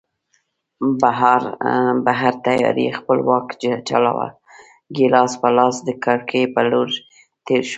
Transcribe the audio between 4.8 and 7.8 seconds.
ګیلاس په لاس د کړکۍ په لور تېر شوم.